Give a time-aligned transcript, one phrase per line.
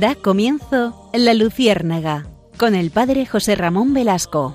[0.00, 2.26] Da comienzo La Luciérnaga
[2.58, 4.54] con el padre José Ramón Velasco.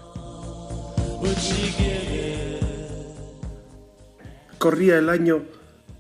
[4.60, 5.42] Corría el año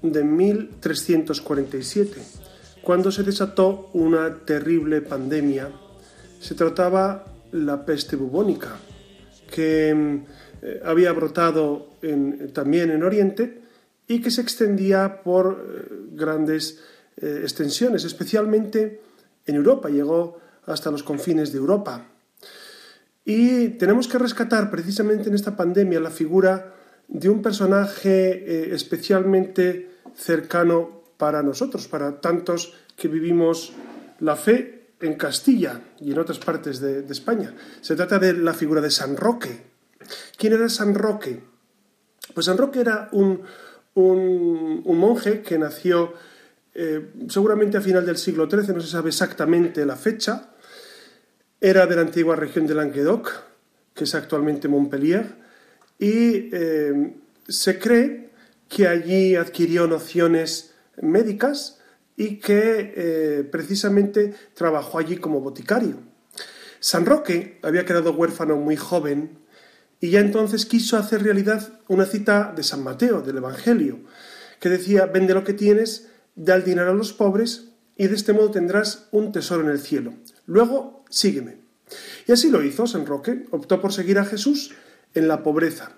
[0.03, 2.21] de 1347,
[2.83, 5.71] cuando se desató una terrible pandemia.
[6.39, 8.75] Se trataba la peste bubónica,
[9.49, 10.21] que
[10.61, 11.95] eh, había brotado
[12.53, 13.59] también en Oriente
[14.07, 16.79] y que se extendía por eh, grandes
[17.17, 19.09] eh, extensiones, especialmente
[19.45, 22.07] en Europa, llegó hasta los confines de Europa.
[23.25, 26.75] Y tenemos que rescatar precisamente en esta pandemia la figura
[27.07, 33.73] de un personaje especialmente cercano para nosotros, para tantos que vivimos
[34.19, 37.53] la fe en Castilla y en otras partes de, España.
[37.81, 39.65] Se trata de la figura de San Roque.
[40.37, 41.43] ¿Quién era San Roque?
[42.33, 43.43] Pues San Roque era un,
[43.95, 46.13] monje que nació
[46.73, 50.51] eh, seguramente a final del siglo XIII, no se sabe exactamente la fecha.
[51.59, 53.31] Era de la antigua región de Languedoc,
[53.93, 55.35] que es actualmente Montpellier,
[55.99, 57.15] y eh,
[57.47, 58.29] se cree
[58.67, 61.79] que allí adquirió nociones médicas
[62.15, 65.97] y que eh, precisamente trabajó allí como boticario.
[66.79, 69.39] San Roque había quedado huérfano muy joven
[69.99, 73.99] y ya entonces quiso hacer realidad una cita de San Mateo, del Evangelio,
[74.59, 78.33] que decía, vende lo que tienes, da el dinero a los pobres y de este
[78.33, 80.13] modo tendrás un tesoro en el cielo.
[80.45, 81.59] Luego, sígueme.
[82.27, 84.71] Y así lo hizo San Roque, optó por seguir a Jesús
[85.13, 85.91] en la pobreza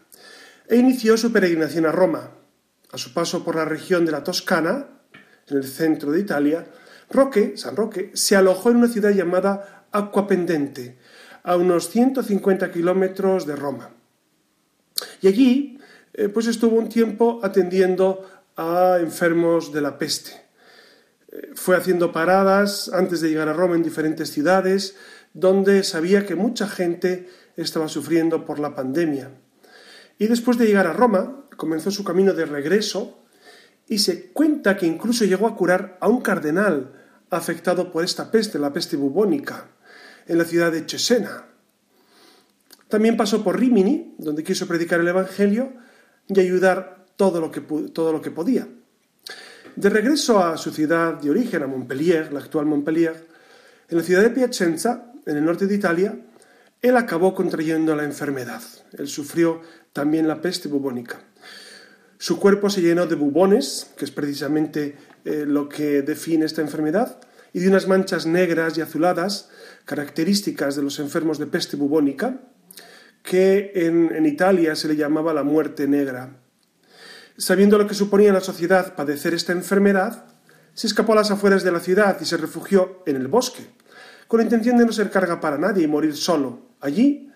[0.67, 2.31] e inició su peregrinación a Roma.
[2.91, 4.87] A su paso por la región de la Toscana,
[5.47, 6.65] en el centro de Italia,
[7.09, 10.97] Roque, San Roque, se alojó en una ciudad llamada Aquapendente,
[11.43, 13.91] a unos 150 kilómetros de Roma.
[15.21, 15.79] Y allí,
[16.13, 20.31] eh, pues estuvo un tiempo atendiendo a enfermos de la peste.
[21.31, 24.95] Eh, fue haciendo paradas antes de llegar a Roma en diferentes ciudades,
[25.33, 29.31] donde sabía que mucha gente estaba sufriendo por la pandemia.
[30.17, 33.23] Y después de llegar a Roma, comenzó su camino de regreso
[33.87, 36.93] y se cuenta que incluso llegó a curar a un cardenal
[37.29, 39.67] afectado por esta peste, la peste bubónica,
[40.27, 41.45] en la ciudad de Cesena.
[42.87, 45.73] También pasó por Rimini, donde quiso predicar el Evangelio
[46.27, 48.67] y ayudar todo lo que, todo lo que podía.
[49.75, 53.27] De regreso a su ciudad de origen, a Montpellier, la actual Montpellier,
[53.89, 56.17] en la ciudad de Piacenza, en el norte de Italia,
[56.81, 58.61] él acabó contrayendo la enfermedad.
[58.97, 59.61] Él sufrió
[59.93, 61.21] también la peste bubónica.
[62.17, 64.95] Su cuerpo se llenó de bubones, que es precisamente
[65.25, 67.19] eh, lo que define esta enfermedad,
[67.53, 69.49] y de unas manchas negras y azuladas,
[69.85, 72.41] características de los enfermos de peste bubónica,
[73.21, 76.37] que en, Italia se le llamaba la muerte negra.
[77.37, 80.25] Sabiendo lo que suponía en la sociedad padecer esta enfermedad,
[80.73, 83.67] se escapó a las afueras de la ciudad y se refugió en el bosque,
[84.27, 86.61] con la intención de no ser carga para nadie y morir solo.
[86.79, 87.31] Allí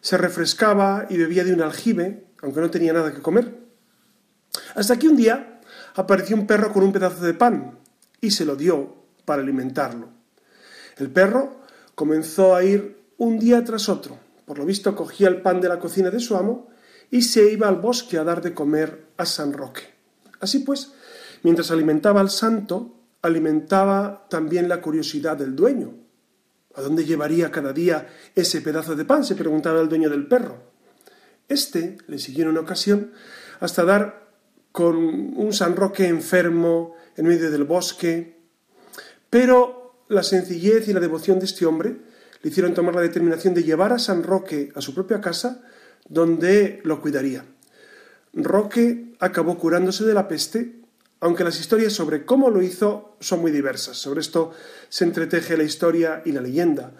[0.00, 3.62] se refrescaba y bebía de un aljibe, aunque no tenía nada que comer.
[4.74, 5.60] Hasta que un día
[5.94, 7.78] apareció un perro con un pedazo de pan
[8.20, 10.08] y se lo dio para alimentarlo.
[10.98, 11.60] El perro
[11.94, 14.18] comenzó a ir un día tras otro.
[14.44, 16.68] Por lo visto cogía el pan de la cocina de su amo
[17.10, 19.82] y se iba al bosque a dar de comer a San Roque.
[20.40, 20.92] Así pues,
[21.42, 25.94] mientras alimentaba al santo, alimentaba también la curiosidad del dueño.
[26.74, 29.24] ¿A dónde llevaría cada día ese pedazo de pan?
[29.24, 30.72] se preguntaba el dueño del perro.
[31.48, 33.12] Este le siguió en una ocasión
[33.60, 34.32] hasta dar
[34.72, 38.40] con un San Roque enfermo en medio del bosque,
[39.28, 41.96] pero la sencillez y la devoción de este hombre
[42.42, 45.62] le hicieron tomar la determinación de llevar a San Roque a su propia casa,
[46.08, 47.44] donde lo cuidaría.
[48.32, 50.80] Roque acabó curándose de la peste,
[51.20, 53.96] aunque las historias sobre cómo lo hizo son muy diversas.
[53.96, 54.52] Sobre esto
[54.88, 56.92] se entreteje la historia y la leyenda.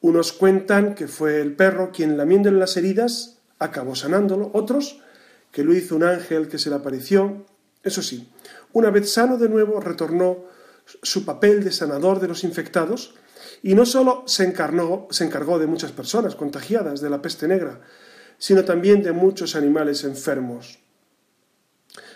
[0.00, 5.00] Unos cuentan que fue el perro quien lamiéndole las heridas acabó sanándolo, otros
[5.52, 7.44] que lo hizo un ángel que se le apareció.
[7.82, 8.30] Eso sí,
[8.72, 10.44] una vez sano de nuevo, retornó
[11.02, 13.14] su papel de sanador de los infectados
[13.62, 15.08] y no solo se, encargó
[15.58, 17.80] de muchas personas contagiadas de la peste negra,
[18.40, 20.78] sino también de muchos animales enfermos.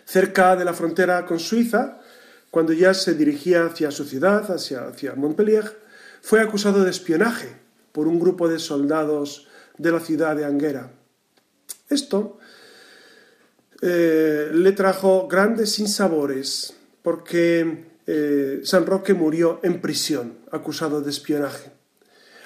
[0.07, 2.01] Cerca de la frontera con Suiza,
[2.51, 5.79] cuando ya se dirigía hacia su ciudad, hacia, Montpellier,
[6.23, 7.55] fue acusado de espionaje
[7.93, 10.93] por un grupo de soldados de la ciudad de Anguera.
[11.91, 12.39] Esto
[13.83, 21.71] eh, le trajo grandes sinsabores porque eh, San Roque murió en prisión, acusado de espionaje.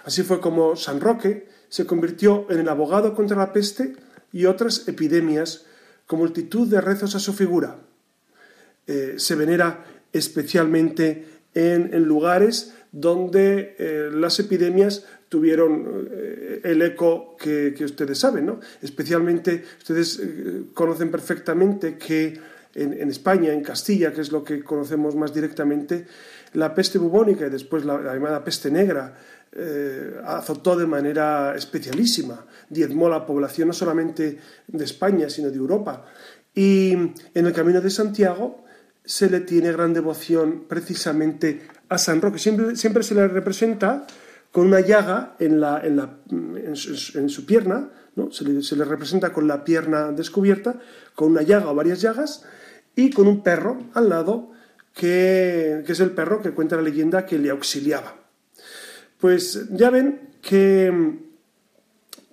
[0.04, 3.94] Así fue como San Roque se convirtió en el abogado contra la peste
[4.32, 5.66] y otras epidemias
[6.06, 7.76] con multitud de rezos a su figura.
[8.86, 17.74] Eh, se venera especialmente en, lugares donde eh, las epidemias tuvieron eh, el eco que,
[17.84, 18.60] ustedes saben, ¿no?
[18.80, 20.22] Especialmente, ustedes
[20.72, 22.40] conocen perfectamente que
[22.74, 26.06] en, España, en Castilla, que es lo que conocemos más directamente,
[26.54, 29.14] la peste bubónica y después la, llamada peste negra
[30.24, 36.04] azotó de manera especialísima, diezmó la población no solamente de España, sino de Europa.
[36.54, 38.64] Y en el Camino de Santiago
[39.04, 42.38] se le tiene gran devoción precisamente a San Roque.
[42.38, 44.06] Siempre, siempre se le representa
[44.52, 48.30] con una llaga en, la, en, la, en, su, pierna, ¿no?
[48.30, 50.78] se, le, representa con la pierna descubierta,
[51.14, 52.44] con una llaga o varias llagas,
[52.94, 54.50] y con un perro al lado,
[54.94, 58.14] que, que es el perro que cuenta la leyenda que le auxiliaba.
[59.18, 61.18] Pues ya ven que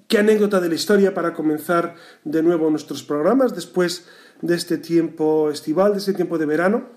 [0.07, 4.05] qué anécdota de la historia para comenzar de nuevo nuestros programas después
[4.41, 6.89] de este tiempo estival, de este tiempo de verano.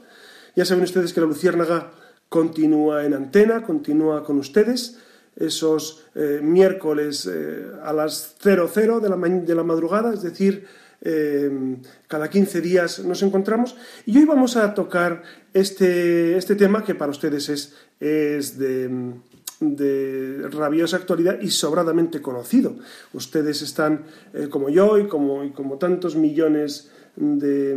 [0.56, 1.92] Ya saben ustedes que la Luciérnaga
[2.28, 4.98] continúa en antena, continúa con ustedes
[5.36, 10.66] esos eh, miércoles eh, a las 00 de la, de la madrugada, es decir,
[11.00, 11.76] eh,
[12.08, 13.76] cada 15 días nos encontramos.
[14.04, 15.22] Y hoy vamos a tocar
[15.54, 19.14] este, este tema que para ustedes es, es de,
[19.60, 22.76] de rabiosa actualidad y sobradamente conocido.
[23.12, 24.04] Ustedes están,
[24.50, 27.70] como yo y como, como tantos millones de,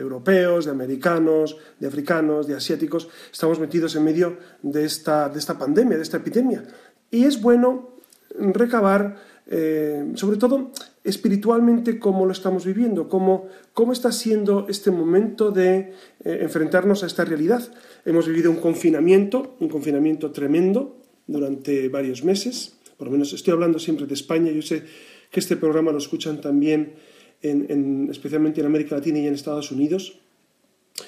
[0.00, 5.58] europeos, de americanos, de africanos, de asiáticos, estamos metidos en medio de esta, de esta
[5.58, 6.64] pandemia, de esta epidemia.
[7.10, 7.96] Y es bueno
[8.38, 9.16] recabar,
[9.46, 10.70] eh, sobre todo
[11.02, 15.92] espiritualmente, cómo lo estamos viviendo, cómo, cómo está siendo este momento de
[16.24, 17.62] eh, enfrentarnos a esta realidad.
[18.04, 20.99] Hemos vivido un confinamiento, un confinamiento tremendo
[21.32, 24.84] durante varios meses, por lo menos estoy hablando siempre de España, yo sé
[25.30, 26.94] que este programa lo escuchan también
[27.42, 30.18] especialmente en América Latina y en Estados Unidos.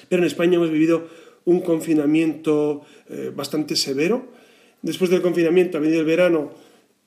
[0.09, 1.07] Pero en España hemos vivido
[1.45, 4.25] un confinamiento eh, bastante severo.
[4.81, 6.51] Después del confinamiento ha venido el verano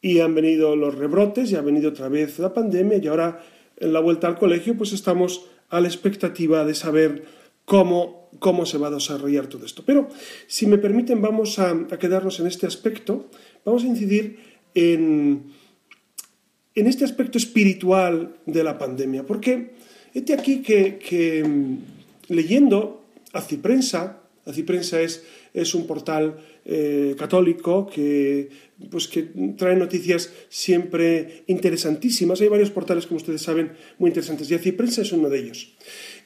[0.01, 3.43] y han venido los rebrotes y ha venido otra vez la pandemia y ahora
[3.79, 7.25] en la vuelta al colegio pues estamos a la expectativa de saber
[7.67, 9.85] cómo, cómo se va a desarrollar todo esto.
[9.85, 10.09] Pero
[10.47, 13.29] si me permiten vamos a, a quedarnos en este aspecto,
[13.67, 14.39] vamos a incidir
[14.75, 15.53] en,
[16.75, 19.75] en este aspecto espiritual de la pandemia, porque
[20.15, 23.03] este aquí que, mm, leyendo
[24.47, 28.49] Aciprensa, Aciprensa es, es un portal eh, católico que,
[28.91, 29.23] pues, que
[29.57, 32.41] trae noticias siempre interesantísimas.
[32.41, 35.77] Hay varios portales, como ustedes saben, muy interesantes, y Aciprensa es uno de ellos.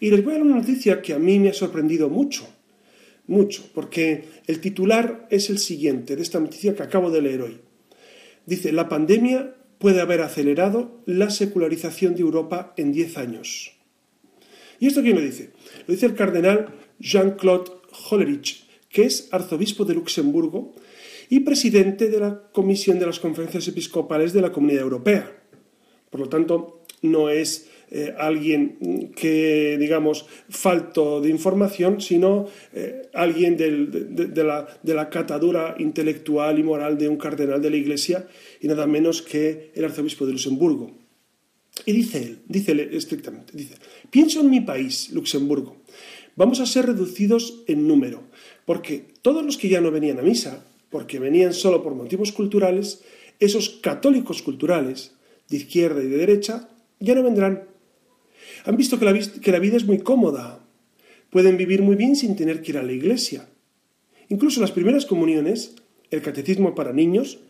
[0.01, 2.47] Y les voy a dar una noticia que a mí me ha sorprendido mucho,
[3.27, 7.59] mucho, porque el titular es el siguiente de esta noticia que acabo de leer hoy.
[8.45, 13.73] Dice, la pandemia puede haber acelerado la secularización de Europa en 10 años.
[14.79, 15.51] ¿Y esto quién lo dice?
[15.87, 20.75] Lo dice el cardenal Jean-Claude Hollerich, que es arzobispo de Luxemburgo
[21.29, 25.43] y presidente de la Comisión de las Conferencias Episcopales de la Comunidad Europea.
[26.11, 33.57] Por lo tanto, no es eh, alguien que, digamos, falto de información, sino eh, alguien
[33.57, 38.29] de, la, catadura intelectual y moral de un cardenal de la Iglesia
[38.61, 40.93] y nada menos que el arzobispo de Luxemburgo.
[41.85, 43.75] Y dice él, dice él estrictamente, dice,
[44.11, 45.77] pienso en mi país, Luxemburgo,
[46.37, 48.23] vamos a ser reducidos en número,
[48.65, 53.03] porque todos los que ya no venían a misa, porque venían solo por motivos culturales,
[53.39, 55.13] esos católicos culturales,
[55.49, 56.69] de izquierda y de derecha,
[57.01, 57.65] ya no vendrán.
[58.65, 60.65] Han visto que la, que la vida es muy cómoda.
[61.31, 63.49] Pueden vivir muy bien sin tener que ir a la iglesia.
[64.29, 65.75] Incluso las primeras comuniones,
[66.11, 67.41] el catecismo para niños,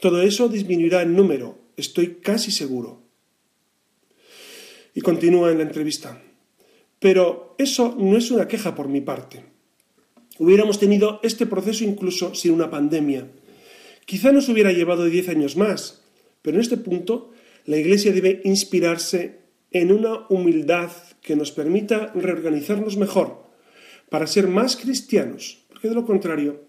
[0.00, 3.02] todo eso disminuirá en número, estoy casi seguro.
[4.94, 6.22] Y continúa en la entrevista.
[7.00, 9.44] Pero eso no es una queja por mi parte.
[10.38, 13.28] Hubiéramos tenido este proceso incluso sin una pandemia.
[14.04, 16.04] Quizá nos hubiera llevado diez años más,
[16.42, 17.32] pero en este punto
[17.64, 19.40] la Iglesia debe inspirarse
[19.70, 20.90] en una humildad
[21.20, 23.44] que nos permita reorganizarnos mejor
[24.08, 26.64] para ser más cristianos, porque de lo contrario,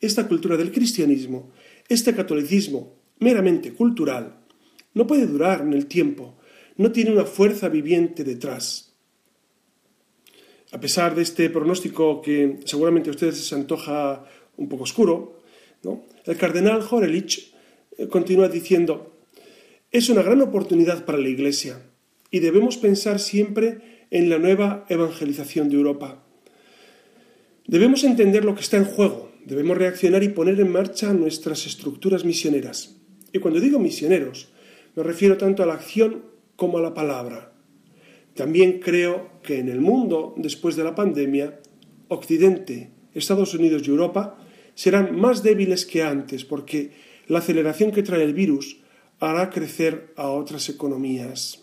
[0.00, 1.52] esta cultura del cristianismo,
[1.88, 4.40] este catolicismo meramente cultural,
[4.94, 6.36] no puede durar en el tiempo,
[6.76, 8.91] no tiene una fuerza viviente detrás.
[10.72, 14.24] A pesar de este pronóstico que seguramente a ustedes se antoja
[14.56, 15.42] un poco oscuro,
[16.24, 17.52] el cardenal Horelich
[17.98, 19.12] eh, continúa diciendo,
[19.90, 21.82] es una gran oportunidad para la Iglesia
[22.30, 26.24] y debemos pensar siempre en la nueva evangelización de Europa.
[27.66, 32.24] Debemos entender lo que está en juego, debemos reaccionar y poner en marcha nuestras estructuras
[32.24, 32.96] misioneras.
[33.32, 34.48] Y cuando digo misioneros,
[34.96, 36.22] me refiero tanto a la acción
[36.56, 37.51] como a la palabra.
[38.34, 41.60] También creo que en el mundo, después de la pandemia,
[42.08, 44.38] Occidente, Estados Unidos y Europa
[44.74, 46.92] serán más débiles que antes, porque
[47.26, 48.78] la aceleración que trae el virus
[49.20, 51.62] hará crecer a otras economías.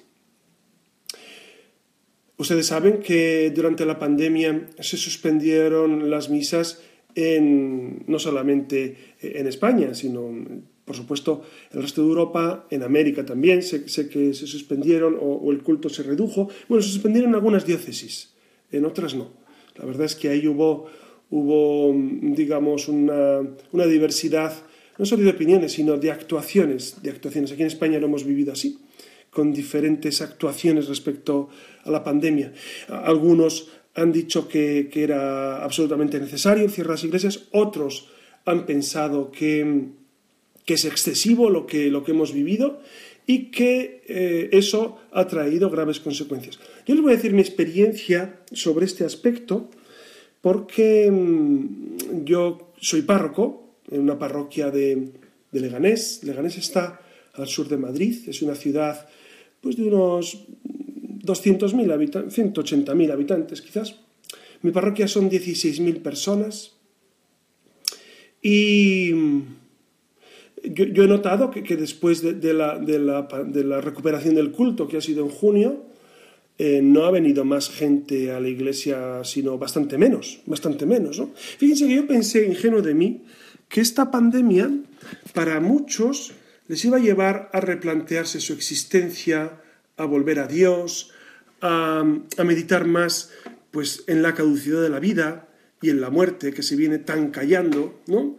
[2.38, 6.82] Ustedes saben que durante la pandemia se suspendieron las misas
[7.16, 10.32] en, no solamente en España, sino,
[10.90, 15.62] por supuesto, el resto de Europa, en América también, sé, que se suspendieron o, el
[15.62, 16.50] culto se redujo.
[16.68, 18.34] Bueno, se suspendieron en algunas diócesis,
[18.72, 19.30] en otras no.
[19.78, 20.88] La verdad es que ahí hubo,
[21.30, 23.42] hubo digamos, una,
[23.72, 24.52] una diversidad,
[24.98, 27.52] no solo de opiniones, sino de actuaciones, de actuaciones.
[27.52, 28.80] Aquí en España lo hemos vivido así
[29.30, 31.50] con diferentes actuaciones respecto
[31.84, 32.52] a la pandemia.
[32.88, 38.10] Algunos han dicho que, era absolutamente necesario cerrar las iglesias, otros
[38.46, 39.99] han pensado que,
[40.74, 42.82] es excesivo lo que, lo que hemos vivido
[43.26, 46.60] y que eh, eso ha traído graves consecuencias.
[46.86, 49.70] Yo les voy a decir mi experiencia sobre este aspecto
[50.42, 55.10] porque mm, yo soy párroco en una parroquia de,
[55.52, 56.24] de Leganés.
[56.24, 57.02] Leganés está
[57.34, 59.08] al sur de Madrid, es una ciudad
[59.62, 60.46] pues de unos
[61.24, 63.96] 200.000 habitantes, 180.000 habitantes quizás.
[64.62, 66.74] Mi parroquia son 16.000 personas
[68.42, 69.12] y
[70.64, 75.86] yo, he notado que, después de, la, recuperación del culto, que ha sido en junio,
[76.58, 81.22] eh, no ha venido más gente a la iglesia, sino bastante menos, bastante menos.
[81.58, 83.24] Fíjense que yo pensé, ingenuo de mí,
[83.70, 84.70] que esta pandemia
[85.34, 86.34] para muchos
[86.68, 89.62] les iba a llevar a replantearse su existencia,
[89.98, 91.12] a volver a Dios,
[91.62, 92.04] a,
[92.44, 93.32] meditar más
[93.72, 95.48] pues, en la caducidad de la vida
[95.82, 98.38] y en la muerte que se viene tan callando, ¿no?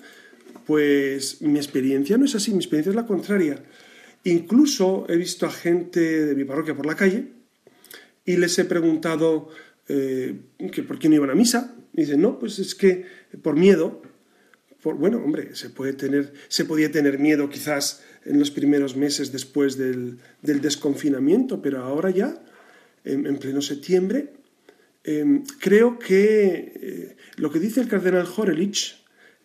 [0.70, 3.60] Pues mi experiencia no es así, mi experiencia es la contraria.
[4.22, 7.24] Incluso he visto a gente de mi parroquia por la calle
[8.24, 9.48] y les he preguntado
[9.88, 10.36] eh,
[10.70, 11.74] que por qué no iban a misa.
[11.92, 13.04] Y dicen, no, pues es que
[13.42, 14.00] por miedo.
[14.80, 19.32] Por, bueno, hombre, se, puede tener, se podía tener miedo quizás en los primeros meses
[19.32, 22.40] después del, desconfinamiento, pero ahora ya,
[23.04, 24.34] en, pleno septiembre,
[25.02, 29.00] em, creo que eh, lo que dice el cardenal Horelich,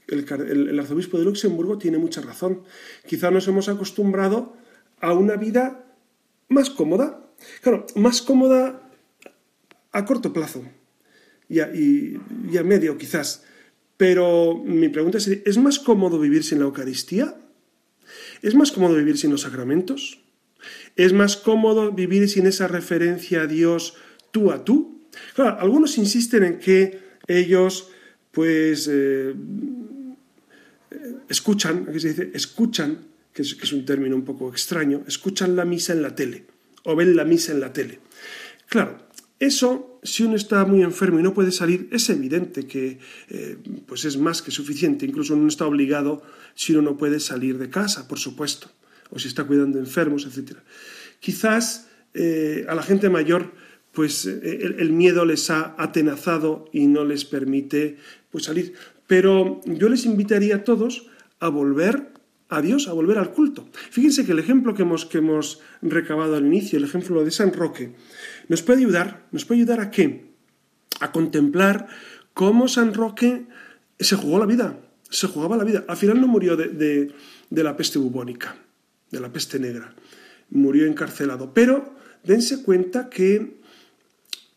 [0.07, 2.63] el, arzobispo de Luxemburgo, tiene mucha razón.
[3.07, 4.55] Quizá nos hemos acostumbrado
[5.00, 5.85] a una vida
[6.47, 7.31] más cómoda,
[7.62, 8.81] claro, más cómoda
[9.91, 10.63] a corto plazo
[11.50, 13.43] y a, medio quizás.
[13.97, 17.38] Pero mi pregunta es, ¿es más cómodo vivir sin la Eucaristía?
[18.41, 20.19] ¿Es más cómodo vivir sin los sacramentos?
[20.95, 23.95] ¿Es más cómodo vivir sin esa referencia a Dios
[24.31, 25.07] tú a tú?
[25.33, 27.89] Claro, algunos insisten en que ellos,
[28.31, 29.33] pues, eh,
[31.29, 35.93] escuchan, aquí se dice, escuchan, que es, un término un poco extraño, escuchan la misa
[35.93, 36.45] en la tele
[36.83, 37.99] o ven la misa en la tele.
[38.67, 38.97] Claro,
[39.39, 42.99] eso, si uno está muy enfermo y no puede salir, es evidente que
[43.29, 45.05] eh, pues es más que suficiente.
[45.05, 46.23] Incluso uno está obligado
[46.53, 48.71] si uno no puede salir de casa, por supuesto,
[49.09, 50.57] o si está cuidando enfermos, etc.
[51.19, 53.51] Quizás eh, a la gente mayor
[53.95, 57.97] pues eh, el, miedo les ha atenazado y no les permite
[58.29, 58.73] pues, salir.
[59.07, 61.07] Pero yo les invitaría a todos
[61.39, 62.13] a volver
[62.50, 63.67] a Dios, a volver al culto.
[63.71, 67.53] Fíjense que el ejemplo que hemos, que hemos recabado al inicio, el ejemplo de San
[67.53, 67.95] Roque,
[68.47, 70.31] nos puede ayudar, nos puede ayudar a qué?
[71.00, 71.88] A contemplar
[72.33, 73.47] cómo San Roque
[74.00, 75.85] se jugó la vida, se jugaba la vida.
[75.88, 77.13] Al final no murió de,
[77.50, 78.57] la peste bubónica,
[79.09, 79.95] de la peste negra,
[80.50, 81.53] murió encarcelado.
[81.53, 83.59] Pero dense cuenta que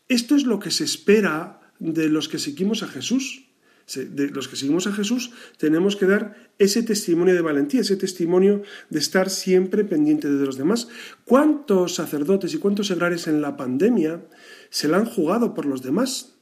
[0.07, 3.48] esto es lo que se espera de los que seguimos a Jesús.
[3.95, 8.61] De los que seguimos a Jesús tenemos que dar ese testimonio de valentía, ese testimonio
[8.89, 10.89] de estar siempre pendiente de los demás.
[11.25, 14.21] ¿Cuántos sacerdotes y cuántos segrares en la pandemia
[14.69, 16.35] se la han jugado por los demás?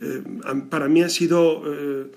[0.00, 0.22] Eh,
[0.68, 2.10] para mí han sido eh,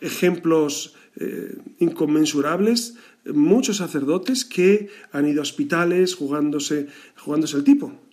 [0.00, 2.94] ejemplos eh, inconmensurables
[3.26, 8.07] muchos sacerdotes que han ido a hospitales jugándose, jugándose el tipo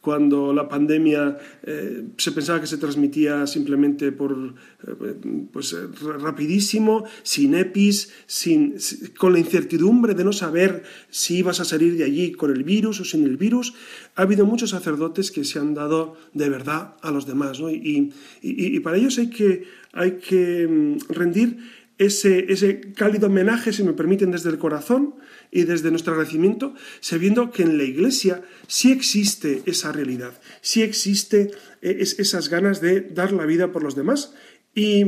[0.00, 4.54] cuando la pandemia eh, se pensaba que se transmitía simplemente por
[4.86, 5.14] eh,
[5.52, 8.76] pues rapidísimo, sin EPIs, sin,
[9.18, 13.00] con la incertidumbre de no saber si ibas a salir de allí con el virus
[13.00, 13.74] o sin el virus,
[14.16, 17.60] ha habido muchos sacerdotes que se han dado de verdad a los demás.
[17.60, 21.58] Y, y, para ellos hay que, hay que mm, rendir
[22.00, 25.16] ese, cálido homenaje, si me permiten, desde el corazón
[25.50, 31.50] y desde nuestro agradecimiento, sabiendo que en la Iglesia sí existe esa realidad, sí existe
[31.82, 34.32] eh, esas ganas de dar la vida por los demás.
[34.74, 35.02] Y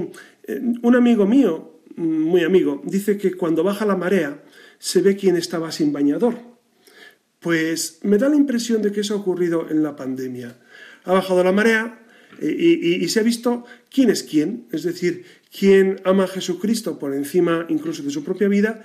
[0.45, 4.43] eh, un amigo mío, muy amigo, dice que cuando baja la marea
[4.79, 6.37] se ve quién estaba sin bañador.
[7.41, 10.59] Pues me da la impresión de que eso ha ocurrido en la pandemia.
[11.05, 12.02] Ha bajado la marea
[12.41, 15.25] Y, se ha visto quién es quién, es decir,
[15.57, 18.83] quién ama a Jesucristo por encima incluso de su propia vida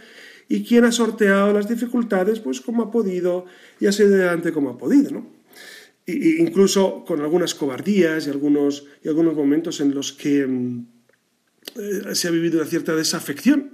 [0.50, 3.46] y quién ha sorteado las dificultades pues como ha podido
[3.80, 5.38] y ha sido adelante como ha podido, ¿no?
[6.06, 10.86] Y, incluso con algunas cobardías y algunos, y algunos momentos en los que mm,
[11.76, 13.74] eh, se ha vivido una cierta desafección.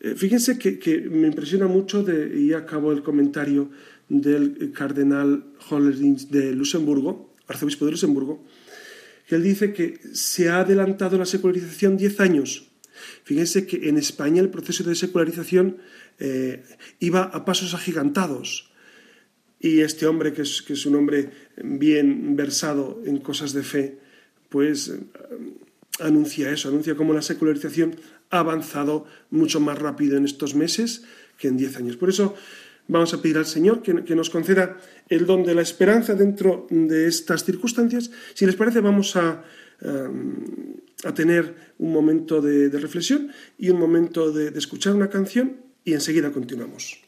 [0.00, 3.70] Eh, fíjense que, que, me impresiona mucho, de, y acabo el comentario
[4.08, 8.44] del cardenal Hollerins de Luxemburgo, arzobispo de Luxemburgo,
[9.34, 12.70] él dice que se ha adelantado la secularización 10 años.
[13.24, 15.78] Fíjense que en España el proceso de secularización
[16.18, 16.62] eh,
[17.00, 18.70] iba a pasos agigantados.
[19.58, 21.30] Y este hombre, que es, que es un hombre
[21.62, 23.98] bien versado en cosas de fe,
[24.48, 25.00] pues eh,
[26.00, 27.96] anuncia eso, anuncia cómo la secularización
[28.30, 31.04] ha avanzado mucho más rápido en estos meses
[31.38, 31.96] que en 10 años.
[31.96, 32.34] Por eso
[32.92, 34.76] Vamos a pedir al Señor que, nos conceda
[35.08, 38.10] el don de la esperanza dentro de estas circunstancias.
[38.34, 39.42] Si les parece, vamos a,
[39.80, 40.08] eh,
[41.14, 47.00] tener un momento de, reflexión y un momento de escuchar una canción y enseguida continuamos.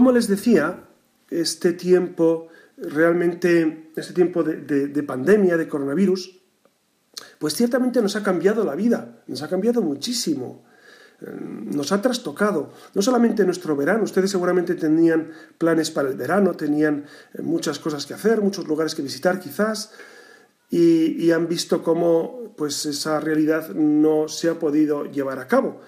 [0.00, 0.88] Como les decía,
[1.28, 6.40] este tiempo, realmente, este tiempo de, pandemia, de coronavirus,
[7.38, 10.64] pues ciertamente nos ha cambiado la vida, nos ha cambiado muchísimo
[11.20, 16.54] eh, nos ha trastocado, no solamente nuestro verano, ustedes seguramente tenían planes para el verano,
[16.54, 19.92] tenían eh, muchas cosas que hacer, muchos lugares que visitar quizás,
[20.70, 25.82] y, y han visto cómo pues esa realidad no se ha podido llevar a cabo.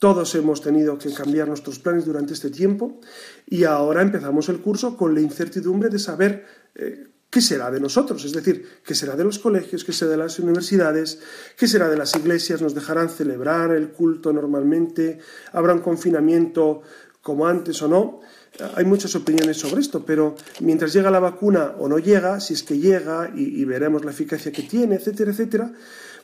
[0.00, 3.00] Todos hemos tenido que cambiar nuestros planes durante este tiempo
[3.46, 8.24] y ahora empezamos el curso con la incertidumbre de saber eh, qué será de nosotros,
[8.24, 11.20] es decir, qué será de los colegios, qué será de las universidades,
[11.54, 15.18] qué será de las iglesias, nos dejarán celebrar el culto normalmente,
[15.52, 16.80] habrá un confinamiento
[17.20, 18.20] como antes o no.
[18.76, 22.62] Hay muchas opiniones sobre esto, pero mientras llega la vacuna o no llega, si es
[22.62, 25.72] que llega y, y veremos la eficacia que tiene, etcétera, etcétera,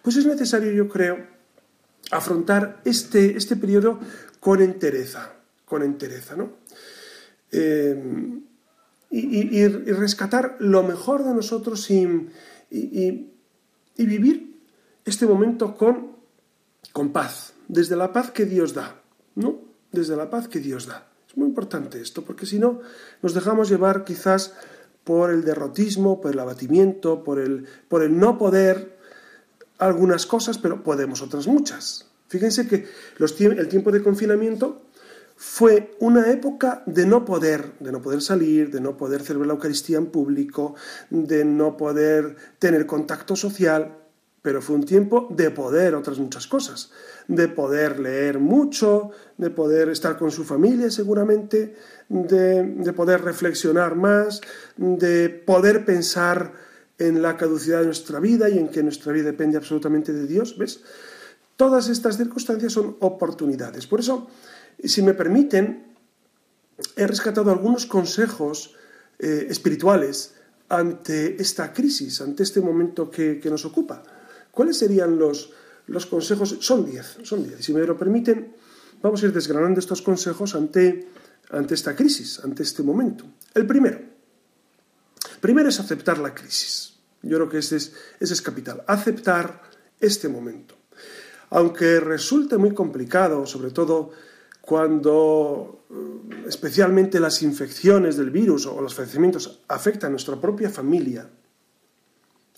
[0.01, 1.36] pues es necesario, yo creo,
[2.11, 3.99] afrontar este, este periodo
[4.41, 5.33] con entereza,
[5.65, 6.53] con entereza, ¿no?
[7.51, 8.41] Eh,
[9.11, 12.29] y, rescatar lo mejor de nosotros y,
[13.97, 14.61] vivir
[15.05, 16.17] este momento con,
[16.93, 19.01] con paz, desde la paz que Dios da,
[19.35, 19.61] ¿no?
[19.93, 21.09] Desde la paz que Dios da.
[21.29, 22.81] Es muy importante esto, porque si no,
[23.23, 24.55] nos dejamos llevar quizás
[25.05, 28.96] por el derrotismo, por el abatimiento, por el, por el no poder
[29.79, 32.07] algunas cosas, pero podemos otras muchas.
[32.29, 32.87] Fíjense que
[33.19, 34.83] el tiempo de confinamiento
[35.37, 39.55] fue una época de no poder, de no poder salir, de no poder celebrar la
[39.55, 40.75] Eucaristía en público,
[41.11, 43.99] de no poder tener contacto social,
[44.41, 46.91] pero fue un tiempo de poder otras muchas cosas,
[47.29, 51.75] de poder leer mucho, de poder estar con su familia seguramente,
[52.09, 54.41] de, de poder reflexionar más,
[54.77, 56.53] de poder pensar
[56.99, 60.57] en la caducidad de nuestra vida y en que nuestra vida depende absolutamente de Dios,
[60.57, 60.81] ¿ves?
[61.57, 63.87] Todas estas circunstancias son oportunidades.
[63.87, 64.29] Por eso,
[64.83, 65.97] si me permiten,
[66.97, 68.75] he rescatado algunos consejos
[69.19, 70.35] eh, espirituales
[70.69, 74.03] ante esta crisis, ante este momento que, nos ocupa.
[74.51, 75.53] ¿Cuáles serían los,
[75.87, 76.57] los consejos?
[76.61, 77.65] Son diez, son diez.
[77.65, 78.53] Si me lo permiten,
[79.01, 81.09] vamos a ir desgranando estos consejos ante,
[81.51, 83.25] ante esta crisis, ante este momento.
[83.55, 84.01] El primero,
[85.41, 86.95] primero es aceptar la crisis.
[87.23, 89.63] Yo creo que ese es, ese es capital, aceptar
[90.01, 90.75] este momento.
[91.51, 94.13] Aunque resulte muy complicado, sobre todo
[94.61, 101.29] cuando eh, especialmente las infecciones del virus o los fallecimientos afectan a nuestra propia familia,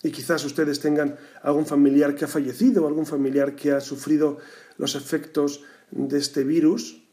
[0.01, 4.37] y quizás ustedes tengan algún familiar que ha fallecido o algún familiar que ha sufrido
[4.77, 7.03] los efectos de este virus,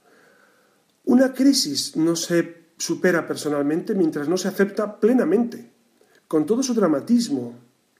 [1.05, 5.71] una crisis no se supera personalmente mientras no se acepta plenamente,
[6.29, 7.55] con todo su dramatismo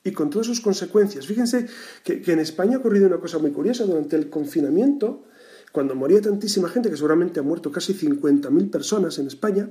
[0.05, 1.27] y con todas sus consecuencias.
[1.27, 1.67] Fíjense
[2.05, 5.25] que, en España ha ocurrido una cosa muy curiosa durante el confinamiento,
[5.73, 9.69] cuando moría tantísima gente, que seguramente ha muerto casi 50.000 personas en España,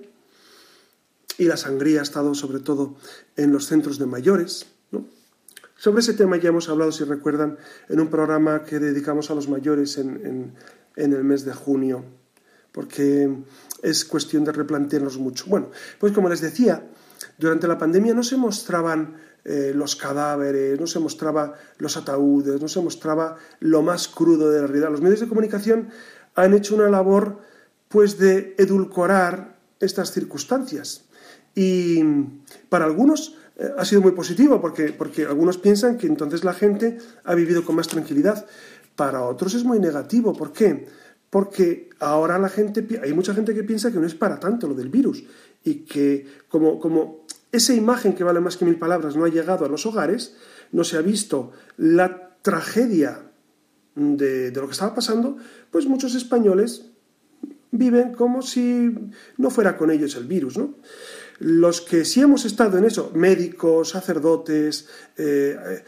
[1.38, 2.96] y la sangría ha estado sobre todo
[3.36, 4.68] en los centros de mayores.
[5.78, 7.58] Sobre ese tema ya hemos hablado, si recuerdan,
[7.90, 10.54] en un programa que dedicamos a los mayores en,
[10.96, 12.06] el mes de junio,
[12.72, 13.30] porque
[13.82, 15.46] es cuestión de replantearnos mucho.
[15.48, 16.84] Bueno, pues como les decía,
[17.38, 22.68] durante la pandemia no se mostraban eh, los cadáveres, no se mostraba los ataúdes, no
[22.68, 24.90] se mostraba lo más crudo de la realidad.
[24.90, 25.90] Los medios de comunicación
[26.34, 27.40] han hecho una labor
[27.88, 31.06] pues de edulcorar estas circunstancias.
[31.54, 32.04] Y
[32.70, 36.98] para algunos eh, ha sido muy positivo porque, porque algunos piensan que entonces la gente
[37.24, 38.46] ha vivido con más tranquilidad.
[38.96, 40.34] Para otros es muy negativo.
[40.34, 40.88] ¿Por qué?
[41.36, 44.74] Porque ahora la gente, hay mucha gente que piensa que no es para tanto lo
[44.74, 45.22] del virus
[45.66, 49.66] y que como, como esa imagen que vale más que mil palabras no ha llegado
[49.66, 50.38] a los hogares,
[50.72, 53.20] no se ha visto la tragedia
[53.96, 55.36] de, lo que estaba pasando,
[55.72, 56.86] pues muchos españoles
[57.70, 58.96] viven como si
[59.36, 60.76] no fuera con ellos el virus, ¿no?
[61.40, 65.84] Los que sí hemos estado en eso, médicos, sacerdotes, eh,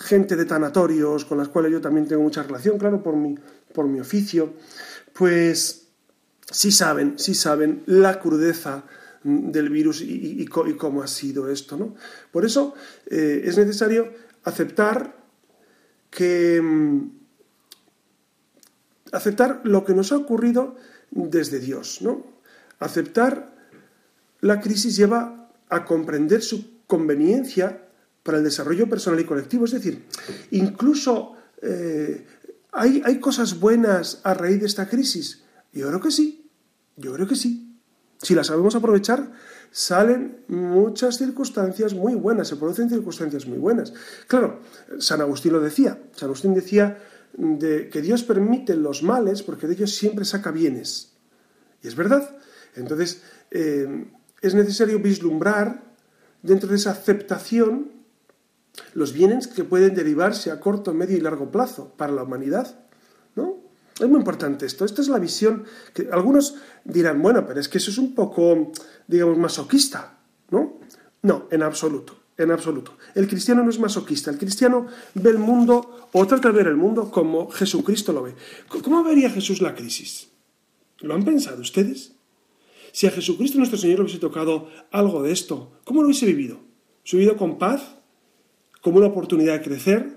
[0.00, 3.36] gente de tanatorios, con las cuales yo también tengo mucha relación, claro, por mi,
[3.78, 4.54] por mi oficio,
[5.12, 5.86] pues
[6.50, 8.82] sí saben, sí saben la crudeza
[9.22, 11.76] del virus y, cómo ha sido esto.
[11.76, 11.94] ¿no?
[12.32, 12.74] Por eso
[13.06, 14.12] eh, es necesario
[14.42, 15.14] aceptar
[16.10, 17.10] que mm,
[19.12, 20.74] aceptar lo que nos ha ocurrido
[21.12, 22.26] desde Dios, ¿no?
[22.80, 23.54] Aceptar
[24.40, 27.80] la crisis lleva a comprender su conveniencia
[28.24, 29.66] para el desarrollo personal y colectivo.
[29.66, 30.04] Es decir,
[30.50, 32.24] incluso eh,
[32.78, 35.44] ¿hay, ¿hay cosas buenas a raíz de esta crisis.
[35.72, 36.50] Yo creo que sí,
[36.96, 37.76] yo creo que sí.
[38.20, 39.32] Si la sabemos aprovechar,
[39.70, 43.92] salen muchas circunstancias muy buenas, se producen circunstancias muy buenas.
[44.26, 44.60] Claro,
[44.98, 46.98] San Agustín lo decía, San Agustín decía
[47.34, 51.12] de que Dios permite los males porque de ellos siempre saca bienes.
[51.82, 52.36] Y es verdad.
[52.74, 54.06] Entonces, eh,
[54.40, 55.82] es necesario vislumbrar
[56.42, 57.97] dentro de esa aceptación
[58.94, 62.78] los bienes que pueden derivarse a corto, medio y largo plazo para la humanidad.
[63.34, 63.56] ¿no?
[63.98, 64.84] Es muy importante esto.
[64.84, 68.72] Esta es la visión que algunos dirán, bueno, pero es que eso es un poco,
[69.06, 70.18] digamos, masoquista,
[70.50, 70.78] ¿no?
[71.22, 72.96] No, en absoluto, en absoluto.
[73.14, 74.30] El cristiano no es masoquista.
[74.30, 78.34] El cristiano ve el mundo o trata de ver el mundo como Jesucristo lo ve.
[78.68, 80.28] ¿Cómo vería Jesús la crisis?
[81.00, 82.12] ¿Lo han pensado ustedes?
[82.92, 86.60] Si a Jesucristo nuestro Señor hubiese tocado algo de esto, ¿cómo lo hubiese vivido?
[87.02, 87.97] ¿Su vivido con paz?
[88.88, 90.16] ¿Como una oportunidad de crecer?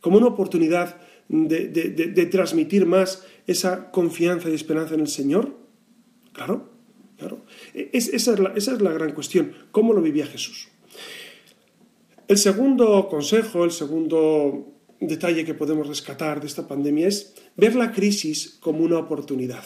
[0.00, 5.58] ¿Como una oportunidad de, transmitir más esa confianza y esperanza en el Señor?
[6.32, 6.70] Claro,
[7.18, 7.44] claro.
[7.74, 9.52] esa, es la, esa es la gran cuestión.
[9.72, 10.68] ¿Cómo lo vivía Jesús?
[12.28, 17.90] El segundo consejo, el segundo detalle que podemos rescatar de esta pandemia es ver la
[17.90, 19.64] crisis como una oportunidad.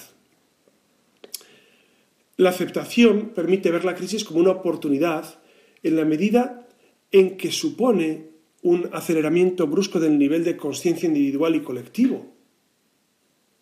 [2.38, 5.38] La aceptación permite ver la crisis como una oportunidad
[5.82, 6.66] en la medida
[7.12, 12.26] en que supone un aceleramiento brusco del nivel de conciencia individual y colectivo.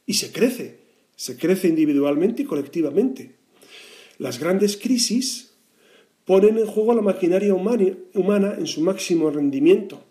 [0.07, 0.81] Y se crece,
[1.17, 3.37] se crece individualmente y colectivamente.
[4.19, 5.53] Las grandes crisis
[6.25, 10.03] ponen en juego la maquinaria humana en su máximo rendimiento,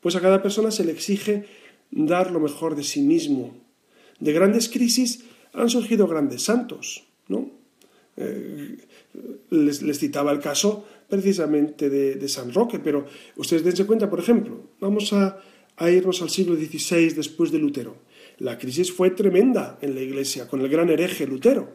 [0.00, 1.44] pues a cada persona se le exige
[1.90, 3.54] dar lo mejor de sí mismo.
[4.20, 7.50] De grandes crisis han surgido grandes santos, ¿no?
[8.16, 8.78] Eh,
[9.50, 14.70] les, les, citaba el caso precisamente de, San Roque, pero ustedes dense cuenta, por ejemplo,
[14.80, 15.40] vamos a,
[15.80, 17.96] irnos al siglo XVI después de Lutero.
[18.38, 21.68] La crisis fue tremenda en la Iglesia con el gran hereje Lutero,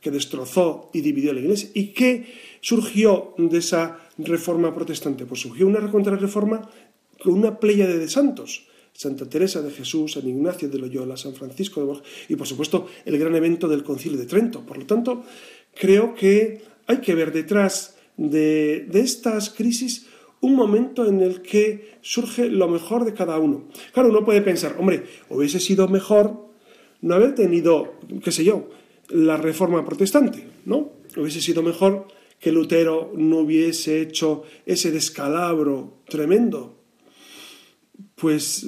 [0.00, 1.70] que destrozó y dividió la Iglesia.
[1.74, 2.26] ¿Y qué
[2.60, 5.26] surgió de esa reforma protestante?
[5.26, 6.70] Pues surgió una contrarreforma
[7.22, 8.66] con una playa de santos.
[8.92, 12.88] Santa Teresa de Jesús, San Ignacio de Loyola, San Francisco de Borja y por supuesto
[13.04, 14.64] el gran evento del Concilio de Trento.
[14.64, 15.22] Por lo tanto,
[15.74, 20.06] creo que hay que ver detrás de, de estas crisis
[20.40, 23.68] un momento en el que surge lo mejor de cada uno.
[23.92, 26.46] Claro, uno puede pensar, hombre, hubiese sido mejor
[27.00, 28.68] no haber tenido, qué sé yo,
[29.08, 30.92] la reforma protestante, ¿no?
[31.16, 32.06] Hubiese sido mejor
[32.40, 36.82] que Lutero no hubiese hecho ese descalabro tremendo.
[38.14, 38.66] Pues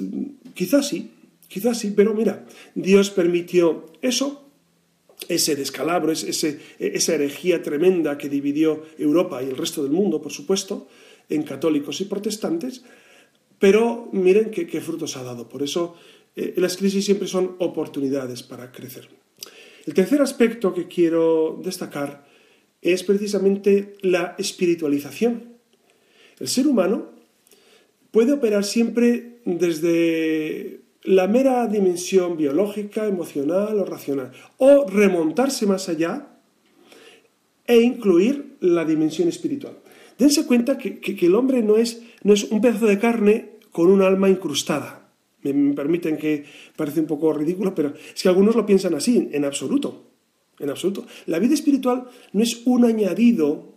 [0.53, 1.11] quizás sí,
[1.47, 4.48] quizás sí, pero mira, Dios permitió eso
[5.27, 10.31] ese descalabro, ese, esa herejía tremenda que dividió Europa y el resto del mundo, por
[10.31, 10.87] supuesto,
[11.29, 12.83] en católicos y protestantes,
[13.59, 15.49] pero miren qué, frutos ha dado.
[15.49, 15.95] Por eso
[16.35, 19.09] eh, las crisis siempre son oportunidades para crecer.
[19.85, 22.25] El tercer aspecto que quiero destacar
[22.81, 25.57] es precisamente la espiritualización.
[26.39, 27.09] El ser humano
[28.11, 36.39] puede operar siempre desde la mera dimensión biológica, emocional o racional, o remontarse más allá
[37.65, 39.77] e incluir la dimensión espiritual.
[40.17, 44.01] Dense cuenta que, el hombre no es, no es un pedazo de carne con un
[44.01, 45.13] alma incrustada.
[45.43, 46.43] Me, permiten que
[46.75, 50.07] parece un poco ridículo, pero es que algunos lo piensan así, en absoluto.
[50.59, 51.05] En absoluto.
[51.27, 53.75] La vida espiritual no es un añadido,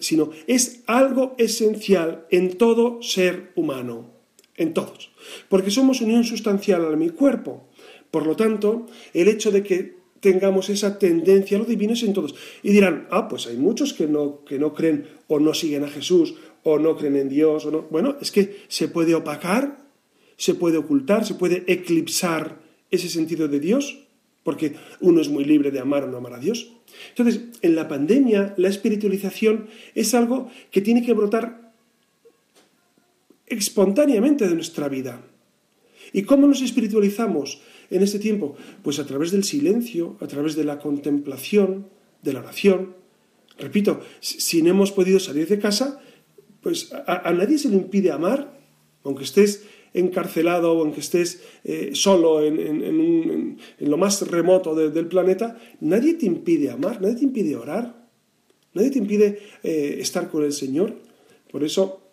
[0.00, 4.17] sino es algo esencial en todo ser humano,
[4.58, 5.10] en todos.
[5.48, 7.68] Porque somos unión sustancial al mi cuerpo.
[8.10, 12.12] Por lo tanto, el hecho de que tengamos esa tendencia a lo divino es en
[12.12, 12.34] todos.
[12.62, 15.88] Y dirán, ah, pues hay muchos que no, que no creen o no siguen a
[15.88, 17.82] Jesús o no creen en Dios o no.
[17.90, 19.78] Bueno, es que se puede opacar,
[20.36, 24.04] se puede ocultar, se puede eclipsar ese sentido de Dios,
[24.42, 26.72] porque uno es muy libre de amar o no amar a Dios.
[27.10, 31.67] Entonces, en la pandemia, la espiritualización es algo que tiene que brotar
[33.50, 35.22] espontáneamente de nuestra vida.
[36.12, 38.56] ¿Y cómo nos espiritualizamos en este tiempo?
[38.82, 41.86] Pues a través del silencio, a través de la contemplación,
[42.22, 42.94] de la oración.
[43.58, 46.00] Repito, si no hemos podido salir de casa,
[46.60, 48.58] pues a, nadie se le impide amar,
[49.04, 56.14] aunque estés encarcelado o aunque estés eh, solo en, lo más remoto del planeta, nadie
[56.14, 58.08] te impide amar, nadie te impide orar,
[58.74, 60.96] nadie te impide eh, estar con el Señor.
[61.50, 62.07] Por eso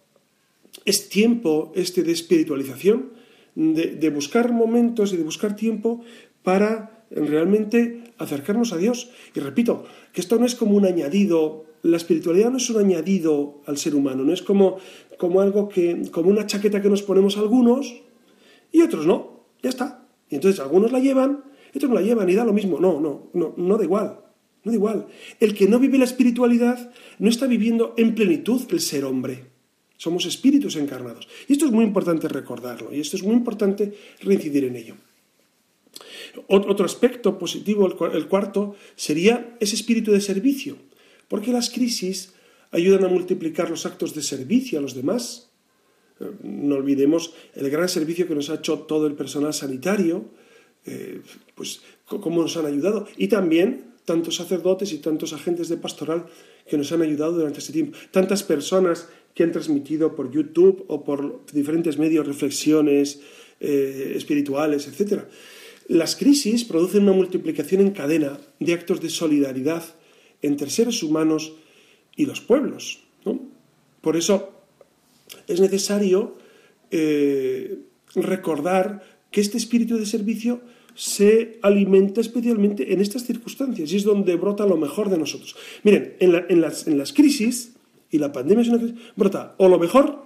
[0.83, 3.13] es tiempo este de espiritualización,
[3.55, 6.01] de, buscar momentos y de buscar tiempo
[6.43, 9.09] para realmente acercarnos a Dios.
[9.33, 13.61] Y repito, que esto no es como un añadido, la espiritualidad no es un añadido
[13.65, 14.77] al ser humano, no es como,
[15.17, 18.01] como algo que, como una chaqueta que nos ponemos algunos
[18.71, 20.05] y otros no, ya está.
[20.29, 22.79] Y entonces algunos la llevan, otros no la llevan y da lo mismo.
[22.79, 24.19] No, no, no, no da igual,
[24.63, 25.07] no da igual.
[25.39, 29.54] El que no vive la espiritualidad no está viviendo en plenitud el ser hombre.
[29.97, 31.27] Somos espíritus encarnados.
[31.47, 34.95] Y esto es muy importante recordarlo y esto es muy importante reincidir en ello.
[36.47, 40.77] Otro aspecto positivo, el cuarto, sería ese espíritu de servicio,
[41.29, 42.33] porque las crisis
[42.71, 45.49] ayudan a multiplicar los actos de servicio a los demás.
[46.19, 50.25] Eh, no olvidemos el gran servicio que nos ha hecho todo el personal sanitario,
[50.85, 51.21] eh,
[51.55, 53.07] pues cómo nos han ayudado.
[53.15, 56.25] Y también tantos sacerdotes y tantos agentes de pastoral
[56.69, 57.97] que nos han ayudado durante este tiempo.
[58.11, 63.19] Tantas personas que han transmitido por YouTube o por diferentes medios reflexiones
[63.59, 65.23] eh, espirituales, etc.
[65.87, 69.83] Las crisis producen una multiplicación en cadena de actos de solidaridad
[70.41, 71.53] entre seres humanos
[72.15, 73.01] y los pueblos.
[74.01, 74.51] Por eso
[75.47, 76.37] es necesario
[76.91, 77.79] eh,
[78.15, 80.61] recordar que este espíritu de servicio
[80.95, 85.55] se alimenta especialmente en estas circunstancias y es donde brota lo mejor de nosotros.
[85.83, 87.75] Miren, en, las, crisis
[88.09, 90.23] y la pandemia es una crisis, brota o lo mejor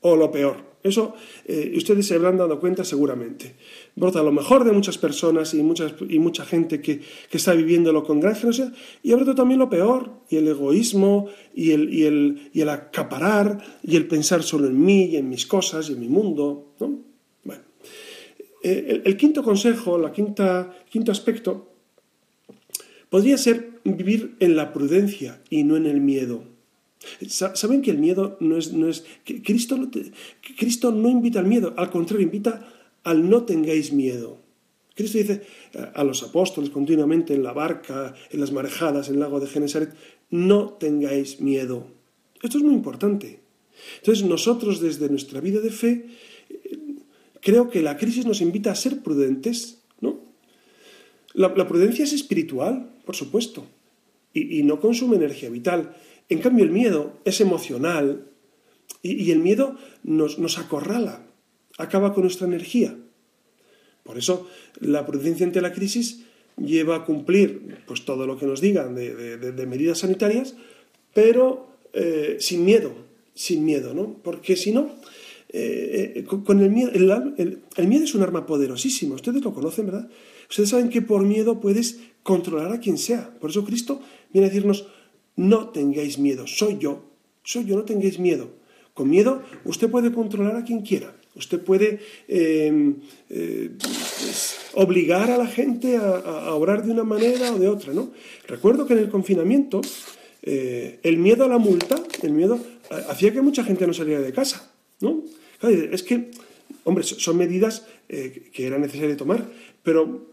[0.00, 0.70] o lo peor.
[0.82, 3.56] Eso eh, ustedes se habrán dado cuenta seguramente.
[3.96, 8.18] Brota lo mejor de muchas personas y, muchas, y mucha gente que, está viviéndolo con
[8.18, 8.72] gran generosidad
[9.02, 13.58] y brota también lo peor, y el egoísmo, y el, y, el, y el acaparar,
[13.82, 16.72] y el pensar solo en mí y en mis cosas y en mi mundo.
[16.78, 17.09] Bueno,
[18.62, 21.72] eh, el, quinto consejo, la quinta, quinto aspecto,
[23.08, 26.44] podría ser vivir en la prudencia y no en el miedo.
[27.26, 28.72] ¿Saben que el miedo no es...
[28.72, 29.90] No es Cristo, no
[30.58, 32.68] Cristo no invita al miedo, al contrario, invita
[33.04, 34.38] al no tengáis miedo.
[34.94, 35.42] Cristo dice
[35.94, 39.94] a los apóstoles continuamente en la barca, en las marejadas, en el lago de Genesaret,
[40.28, 41.86] no tengáis miedo.
[42.42, 43.40] Esto es muy importante.
[43.98, 46.06] Entonces nosotros desde nuestra vida de fe
[47.40, 50.20] creo que la crisis nos invita a ser prudentes, ¿no?
[51.32, 53.66] La, prudencia es espiritual, por supuesto,
[54.32, 55.96] y, no consume energía vital.
[56.28, 58.28] En cambio, el miedo es emocional
[59.02, 61.26] y, el miedo nos, acorrala,
[61.78, 62.96] acaba con nuestra energía.
[64.04, 64.48] Por eso,
[64.80, 66.24] la prudencia ante la crisis
[66.56, 70.54] lleva a cumplir pues, todo lo que nos digan de, medidas sanitarias,
[71.14, 72.92] pero eh, sin miedo,
[73.34, 74.16] sin miedo, ¿no?
[74.22, 74.90] Porque si no,
[75.52, 80.08] eh, eh, con el miedo, el, miedo es un arma poderosísima, ustedes lo conocen, ¿verdad?
[80.48, 83.34] Ustedes saben que por miedo puedes controlar a quien sea.
[83.40, 84.00] Por eso Cristo
[84.32, 84.86] viene a decirnos,
[85.34, 87.04] no tengáis miedo, soy yo,
[87.42, 88.50] soy yo, no tengáis miedo.
[88.94, 91.16] Con miedo usted puede controlar a quien quiera.
[91.34, 92.96] Usted puede em,
[93.28, 93.70] eh,
[94.74, 98.12] obligar a la gente a, orar de una manera o de otra, ¿no?
[98.46, 99.80] Recuerdo que en el confinamiento
[100.42, 102.58] el miedo a la multa, el miedo
[103.08, 105.24] hacía que mucha gente no saliera de casa, ¿no?
[105.62, 106.30] es que,
[106.84, 109.44] hombre, son medidas eh, que era necesario tomar,
[109.82, 110.26] pero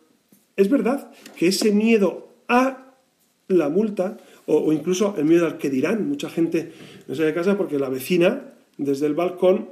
[0.56, 2.96] es verdad que ese miedo a
[3.48, 6.72] la multa o, incluso el miedo al que dirán, mucha gente
[7.08, 9.70] no sale de casa porque la vecina desde el balcón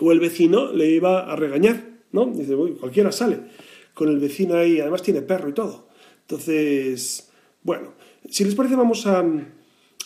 [0.00, 2.26] o el vecino le iba a regañar, ¿no?
[2.26, 3.40] Dice, uy, cualquiera sale
[3.94, 5.88] con el vecino ahí, además tiene perro y todo.
[6.22, 7.30] Entonces,
[7.62, 7.94] bueno,
[8.28, 9.24] si les parece vamos a,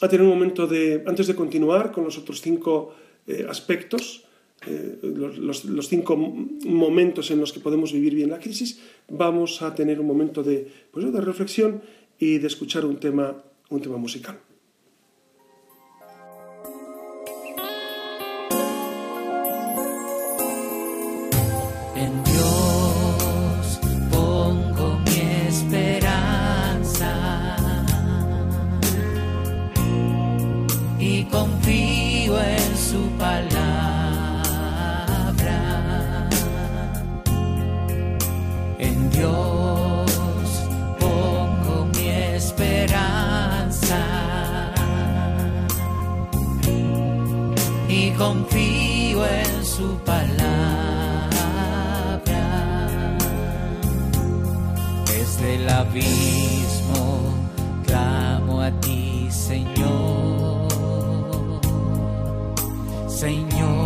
[0.09, 2.95] tener un momento de, antes de continuar con los otros cinco
[3.27, 4.25] eh, aspectos,
[4.67, 10.01] eh, los, cinco momentos en los que podemos vivir bien la crisis, vamos a tener
[10.01, 11.81] un momento de, pues, de reflexión
[12.19, 14.39] y de escuchar un tema, un tema musical.
[55.81, 57.35] Abismo
[57.87, 60.69] clamo a ti, Señor.
[63.09, 63.80] Señor,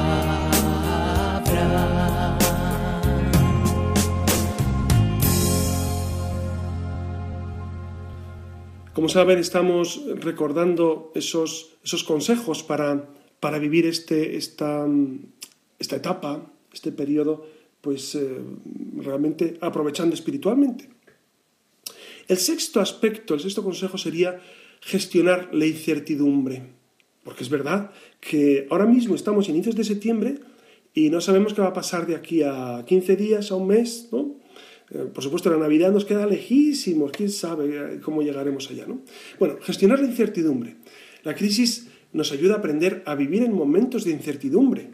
[8.93, 13.10] Como saben, estamos recordando esos, esos consejos para,
[13.41, 14.88] para vivir este, esta,
[15.78, 17.45] esta etapa, este periodo,
[17.82, 18.39] pues eh,
[18.97, 20.89] realmente aprovechando espiritualmente.
[22.28, 24.41] El sexto aspecto, el sexto consejo sería
[24.82, 26.64] gestionar la incertidumbre.
[27.26, 27.89] Porque es verdad
[28.21, 30.36] que ahora mismo estamos a inicios de septiembre
[30.93, 34.09] y no sabemos qué va a pasar de aquí a 15 días, a un mes,
[34.11, 34.36] ¿no?
[34.91, 39.01] Eh, por supuesto, la Navidad nos queda lejísimos, quién sabe cómo llegaremos allá, ¿no?
[39.39, 40.76] Bueno, gestionar la incertidumbre.
[41.23, 44.91] La crisis nos ayuda a aprender a vivir en momentos de incertidumbre,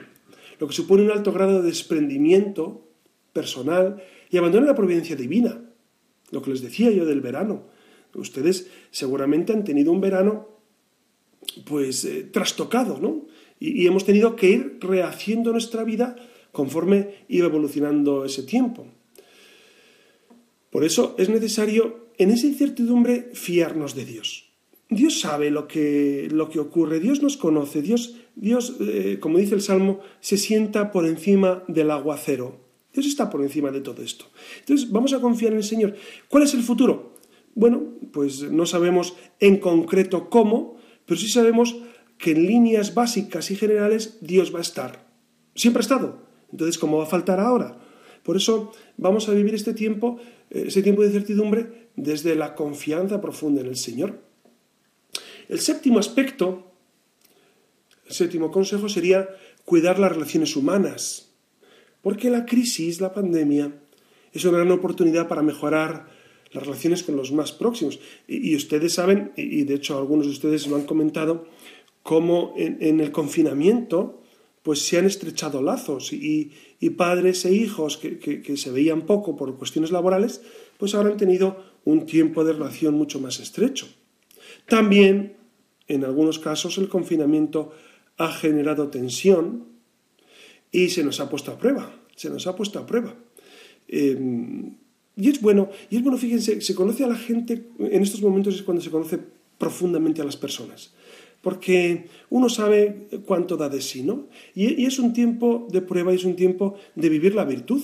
[0.58, 2.88] lo que supone un alto grado de desprendimiento
[3.34, 5.62] personal y abandono la providencia divina.
[6.32, 7.68] Lo que les decía yo del verano.
[8.16, 10.51] Ustedes seguramente han tenido un verano
[11.66, 13.28] pues eh, trastocado, ¿no?
[13.60, 16.16] Y, hemos tenido que ir rehaciendo nuestra vida
[16.52, 18.88] conforme iba evolucionando ese tiempo.
[20.72, 24.52] Por eso es necesario en esa incertidumbre fiarnos de Dios.
[24.90, 29.56] Dios sabe lo que, lo que ocurre, Dios nos conoce, Dios, Dios eh, como dice
[29.56, 32.60] el Salmo, se sienta por encima del aguacero.
[32.94, 34.26] Dios está por encima de todo esto.
[34.60, 35.96] Entonces vamos a confiar en el Señor.
[36.28, 37.16] ¿Cuál es el futuro?
[37.56, 40.78] Bueno, pues no sabemos en concreto cómo,
[41.12, 41.76] pero sí sabemos
[42.18, 45.06] que en líneas básicas y generales Dios va a estar.
[45.56, 46.26] Siempre ha estado.
[46.54, 47.78] Entonces, ¿cómo va a faltar ahora?
[48.24, 53.20] Por eso vamos a vivir este tiempo, eh, ese tiempo de certidumbre, desde la confianza
[53.20, 54.22] profunda en el Señor.
[55.50, 56.72] El séptimo aspecto,
[58.08, 59.28] el séptimo consejo sería
[59.66, 61.34] cuidar las relaciones humanas,
[62.02, 63.82] porque la crisis, la pandemia,
[64.32, 66.08] es una gran oportunidad para mejorar
[66.54, 68.00] las relaciones con los más próximos.
[68.28, 71.46] Y, ustedes saben, y de hecho algunos de ustedes lo han comentado,
[72.04, 74.22] cómo en, el confinamiento
[74.64, 76.52] pues se han estrechado lazos y,
[76.96, 80.42] padres e hijos que, que, se veían poco por cuestiones laborales,
[80.78, 83.88] pues ahora han tenido un tiempo de relación mucho más estrecho.
[84.68, 85.38] También,
[85.88, 87.72] en algunos casos, el confinamiento
[88.18, 89.66] ha generado tensión
[90.72, 93.16] y se nos ha puesto a prueba, se nos ha puesto a prueba.
[93.88, 94.76] Em,
[95.16, 98.56] y es bueno, y es bueno, fíjense, se conoce a la gente, en estos momentos
[98.56, 99.20] es cuando se conoce
[99.58, 100.94] profundamente a las personas,
[101.42, 104.28] porque uno sabe cuánto da de sí, ¿no?
[104.56, 107.82] Y, es un tiempo de prueba y es un tiempo de vivir la virtud,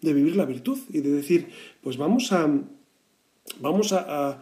[0.00, 1.48] de vivir la virtud y de decir,
[1.82, 2.48] pues vamos a,
[3.60, 4.40] vamos a,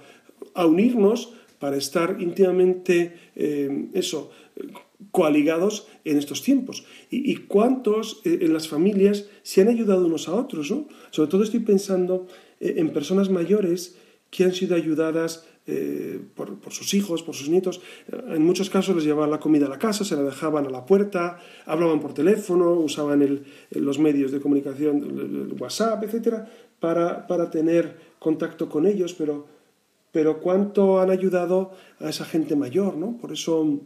[0.55, 4.31] a, unirnos para estar íntimamente, eh, eso,
[5.11, 6.85] coaligados en estos tiempos.
[7.11, 10.87] Y, cuántos eh, en las familias se han ayudado unos a otros, ¿no?
[11.11, 12.27] Sobre todo estoy pensando
[12.61, 13.97] eh, en personas mayores
[14.31, 17.81] que han sido ayudadas eh, por, sus hijos, por sus nietos.
[18.29, 20.85] En muchos casos les llevaban la comida a la casa, se la dejaban a la
[20.85, 27.97] puerta, hablaban por teléfono, usaban los medios de comunicación, el, WhatsApp, etcétera, para, para tener
[28.19, 29.47] contacto con ellos, pero,
[30.13, 33.17] pero cuánto han ayudado a esa gente mayor, ¿no?
[33.17, 33.81] Por eso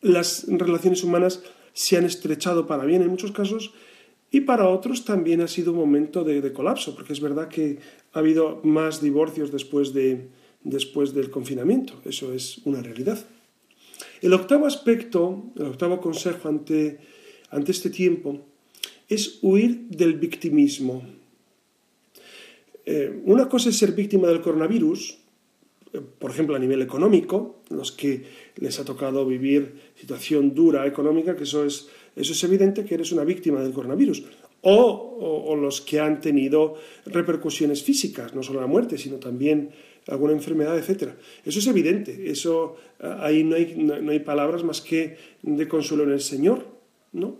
[0.00, 3.72] las relaciones humanas se han estrechado para bien en muchos casos
[4.30, 7.78] y para otros también ha sido un momento de, colapso, porque es verdad que
[8.12, 10.28] ha habido más divorcios después, de,
[10.62, 13.18] después del confinamiento, eso es una realidad.
[14.22, 17.00] El octavo aspecto, el octavo consejo ante,
[17.50, 18.46] ante este tiempo
[19.08, 21.02] es huir del victimismo.
[22.86, 25.18] Eh, una cosa es ser víctima del coronavirus,
[26.18, 28.24] por ejemplo, a nivel económico, los que
[28.56, 33.10] les ha tocado vivir situación dura económica, que eso es, eso es evidente que eres
[33.10, 34.24] una víctima del coronavirus.
[34.62, 36.74] O, los que han tenido
[37.06, 39.70] repercusiones físicas, no solo la muerte, sino también
[40.06, 41.14] alguna enfermedad, etc.
[41.44, 46.12] Eso es evidente, eso ahí no hay, no, hay palabras más que de consuelo en
[46.12, 46.66] el Señor,
[47.12, 47.36] ¿no?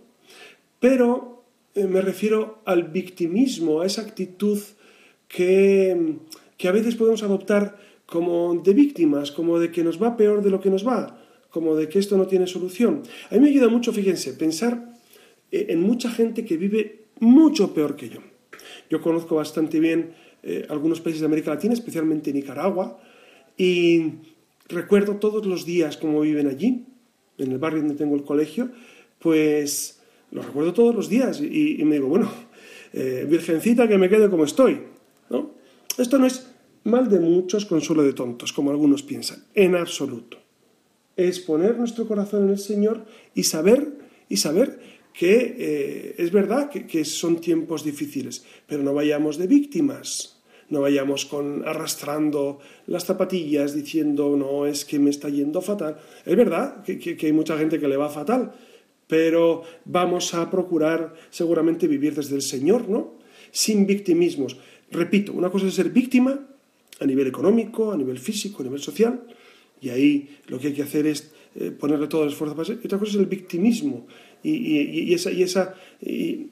[0.79, 1.43] Pero
[1.73, 4.59] eh, me refiero al victimismo, a esa actitud
[5.27, 6.15] que,
[6.57, 7.77] que a veces podemos adoptar
[8.11, 11.17] como de víctimas, como de que nos va peor de lo que nos va,
[11.49, 13.03] como de que esto no tiene solución.
[13.29, 14.99] A mí me ayuda mucho, fíjense, pensar
[15.49, 18.19] eh, en mucha gente que vive mucho peor que yo.
[18.89, 20.11] Yo conozco bastante bien
[20.43, 22.99] eh, algunos países de América Latina, especialmente Nicaragua,
[23.55, 24.11] y
[24.67, 26.83] recuerdo todos los días cómo viven allí,
[27.37, 28.71] en el barrio donde tengo el colegio,
[29.19, 30.01] pues
[30.31, 32.29] lo recuerdo todos los días y, me digo, bueno,
[32.91, 34.81] eh, virgencita que me quede como estoy.
[35.29, 35.51] ¿no?
[35.97, 36.50] Esto no es
[36.83, 40.37] Mal de muchos, consuelo de tontos, como algunos piensan, en absoluto.
[41.15, 43.05] Es poner nuestro corazón en el Señor
[43.35, 44.79] y saber, y saber
[45.13, 51.25] que eh, es verdad que, son tiempos difíciles, pero no vayamos de víctimas, no vayamos
[51.25, 55.97] con arrastrando las zapatillas diciendo no es que me está yendo fatal.
[56.25, 58.53] Es verdad que, que hay mucha gente que le va fatal,
[59.05, 63.19] pero vamos a procurar seguramente vivir desde el Señor, ¿no?
[63.51, 64.57] Sin victimismos.
[64.89, 66.47] Repito, una cosa es ser víctima
[67.01, 69.21] a nivel económico, a nivel físico, a nivel social,
[69.81, 72.79] y ahí lo que hay que hacer es eh, ponerle todo el esfuerzo para ser.
[72.81, 74.07] Y otra cosa es el victimismo
[74.43, 76.51] y, esa, y, esa, y,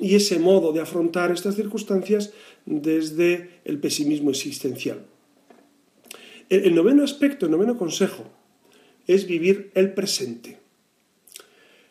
[0.00, 2.32] ese modo de afrontar estas circunstancias
[2.64, 5.04] desde el pesimismo existencial.
[6.48, 8.24] el noveno aspecto, el noveno consejo,
[9.06, 10.58] es vivir el presente.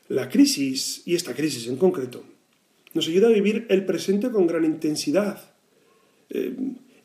[0.10, 2.24] La crisis, y esta crisis en concreto,
[2.94, 5.54] nos ayuda a vivir el presente con gran intensidad,
[6.30, 6.56] eh,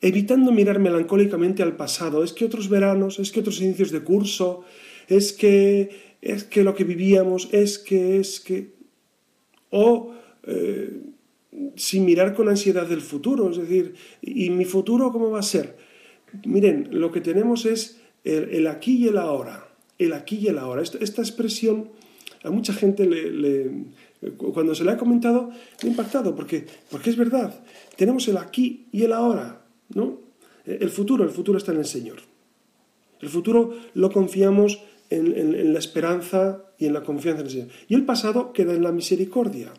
[0.05, 2.23] evitando mirar melancólicamente al pasado.
[2.23, 4.63] Es que otros veranos, es que otros inicios de curso,
[5.09, 8.75] es que, es que lo que vivíamos, es que, es que...
[9.71, 10.13] O
[10.47, 11.01] eh,
[11.77, 15.77] sin mirar con ansiedad del futuro, es decir, ¿y mi futuro cómo va a ser?
[16.45, 20.83] Miren, lo que tenemos es el, aquí y el ahora, el aquí y el ahora.
[20.83, 21.89] Esta, expresión
[22.43, 23.71] a mucha gente le,
[24.37, 25.49] cuando se le ha comentado,
[25.83, 27.65] me ha impactado, porque, porque es verdad,
[27.97, 30.21] tenemos el aquí y el ahora, ¿no?
[30.65, 32.19] El futuro, el futuro está en el Señor.
[33.21, 34.81] El futuro lo confiamos
[35.11, 37.69] en, la esperanza y en la confianza en el Señor.
[37.89, 39.73] Y el pasado queda en la misericordia.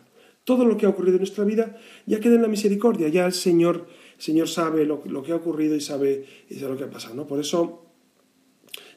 [0.44, 1.76] Todo lo que ha ocurrido en nuestra vida
[2.06, 3.08] ya queda en la misericordia.
[3.08, 6.84] Ya el Señor, Señor sabe lo, que ha ocurrido y sabe, y sabe lo que
[6.84, 7.14] ha pasado.
[7.14, 7.26] ¿no?
[7.26, 7.84] Por eso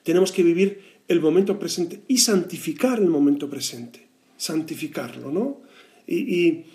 [0.03, 5.61] tenemos que vivir el momento presente y santificar el momento presente santificarlo, ¿no?
[6.07, 6.65] Y,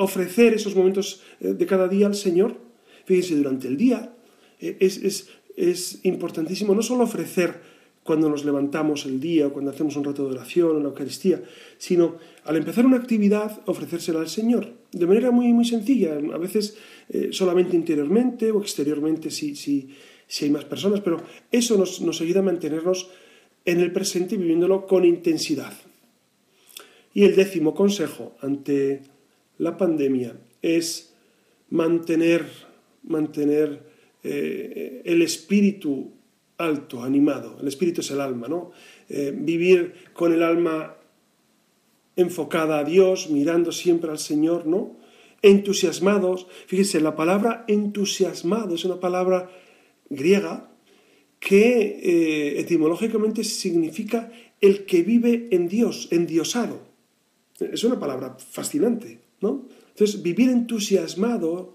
[0.00, 2.56] ofrecer esos momentos eh, de cada día al Señor.
[3.04, 4.14] Fíjense, durante el día
[4.60, 10.04] eh, es, importantísimo no solo ofrecer cuando nos levantamos el día o cuando hacemos un
[10.04, 11.42] rato de oración o la Eucaristía,
[11.78, 16.76] sino al empezar una actividad ofrecérsela al Señor, de manera muy, muy sencilla, a veces
[17.08, 19.94] eh, solamente interiormente o exteriormente si, si,
[20.26, 23.08] si, hay más personas, pero eso nos, nos ayuda a mantenernos
[23.64, 25.72] en el presente y viviéndolo con intensidad.
[27.14, 29.02] Y el décimo consejo ante
[29.58, 31.14] la pandemia es
[31.70, 32.44] mantener,
[33.04, 33.82] mantener
[34.22, 36.12] eh, el espíritu
[36.58, 37.58] alto, animado.
[37.60, 38.70] El espíritu es el alma, ¿no?
[39.08, 40.96] Eh, vivir con el alma
[42.16, 44.96] enfocada a Dios, mirando siempre al Señor, ¿no?
[45.42, 46.46] Entusiasmados.
[46.66, 49.50] Fíjense, la palabra entusiasmado es una palabra
[50.08, 50.70] griega
[51.40, 56.80] que eh, etimológicamente significa el que vive en Dios, endiosado.
[57.58, 59.66] Es una palabra fascinante, ¿no?
[59.90, 61.74] Entonces, vivir entusiasmado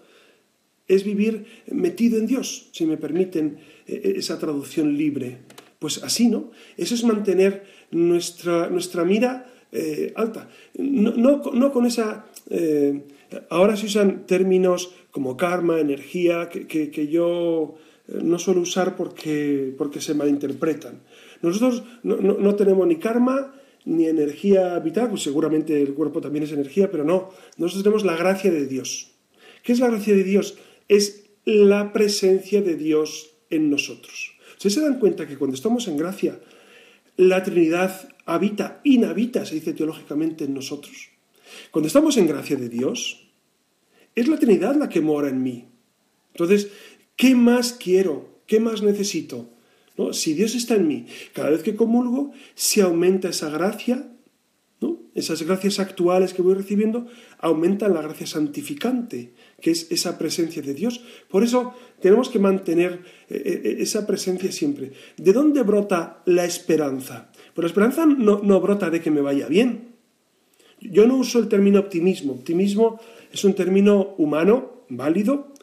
[0.89, 5.37] es vivir metido en Dios, si me permiten e, e, esa traducción libre.
[5.79, 6.51] Pues así, ¿no?
[6.75, 10.49] Eso es mantener nuestra, nuestra mira eh, alta.
[10.77, 12.25] No, con esa...
[12.49, 13.01] Eh,
[13.49, 17.75] ahora se usan términos como karma, energía, que, yo
[18.07, 20.99] eh, no suelo usar porque, porque se malinterpretan.
[21.41, 23.53] Nosotros no, no tenemos ni karma
[23.85, 28.17] ni energía vital, pues seguramente el cuerpo también es energía, pero no, nosotros tenemos la
[28.17, 29.11] gracia de Dios.
[29.63, 30.57] ¿Qué es la gracia de Dios?
[30.89, 34.33] Es la presencia de Dios en nosotros.
[34.53, 36.37] ¿Ustedes se dan cuenta que cuando estamos en gracia,
[37.15, 41.09] la Trinidad habita, inhabita, se dice teológicamente, en nosotros?
[41.71, 43.25] Cuando estamos en gracia de Dios,
[44.15, 45.69] es la Trinidad la que mora en mí.
[46.33, 46.69] Entonces,
[47.15, 48.41] ¿qué más quiero?
[48.45, 49.49] ¿Qué más necesito?
[50.11, 54.09] Si Dios está en mí, cada vez que comulgo, se aumenta esa gracia, ¿no?
[55.19, 57.07] Esas gracias actuales que voy recibiendo,
[57.39, 61.01] aumentan la gracia santificante, que es esa presencia de Dios.
[61.29, 64.93] Por eso tenemos que mantener eh, eh, esa presencia siempre.
[65.17, 67.31] ¿De dónde brota la esperanza?
[67.53, 69.95] Pues la esperanza no, no brota de que me vaya bien.
[70.81, 72.33] Yo no uso el término optimismo.
[72.33, 72.99] Optimismo
[73.31, 75.53] es un término humano, válido,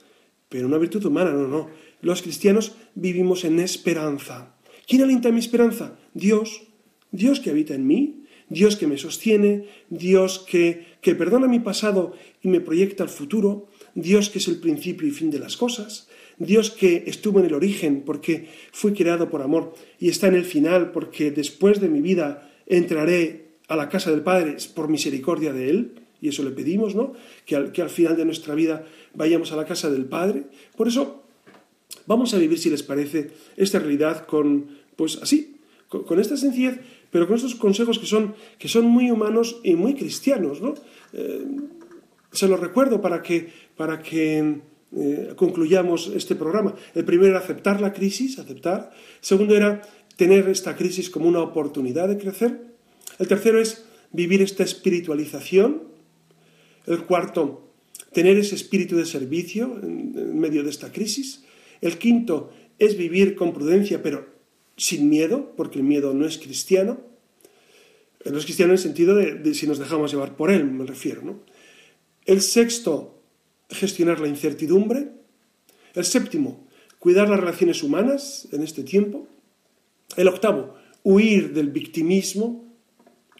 [0.49, 4.55] pero una virtud humana, no, no los cristianos vivimos en esperanza.
[4.87, 5.99] ¿Quién alienta mi esperanza?
[6.15, 6.63] Dios.
[7.11, 12.15] Dios que habita en mí, Dios que me sostiene, Dios que, que perdona mi pasado
[12.43, 16.09] y me proyecta al futuro, Dios que es el principio y fin de las cosas,
[16.39, 20.45] Dios que estuvo en el origen porque fui creado por amor y está en el
[20.45, 25.71] final porque después de mi vida entraré a la casa del Padre por misericordia de
[25.71, 27.13] Él, y eso le pedimos, ¿no?
[27.45, 30.45] Que al, que al final de nuestra vida vayamos a la casa del Padre.
[30.75, 31.27] Por eso
[32.07, 35.57] Vamos a vivir, si les parece, esta realidad con, pues así,
[35.89, 36.81] con, esta sencillez,
[37.17, 40.75] pero con estos consejos que son, que son muy humanos y muy cristianos, ¿no?
[41.15, 41.47] Eh,
[42.31, 44.61] se los recuerdo para que, para que
[44.95, 46.75] eh, concluyamos este programa.
[46.95, 48.91] El primero era aceptar la crisis, aceptar.
[48.93, 49.81] El segundo era
[50.17, 52.61] tener esta crisis como una oportunidad de crecer.
[53.19, 55.85] El tercero es vivir esta espiritualización.
[56.87, 57.73] El cuarto,
[58.13, 61.47] tener ese espíritu de servicio en medio de esta crisis.
[61.81, 64.36] El quinto es vivir con prudencia, pero
[64.77, 67.01] sin miedo, porque el miedo no es cristiano.
[68.25, 71.23] No es cristiano en el sentido de, si nos dejamos llevar por él, me refiero.
[71.23, 71.41] ¿no?
[72.25, 73.23] El sexto,
[73.71, 75.09] gestionar la incertidumbre.
[75.95, 76.67] El séptimo,
[76.99, 79.29] cuidar las relaciones humanas en este tiempo.
[80.17, 80.75] El octavo,
[81.05, 82.65] huir del victimismo.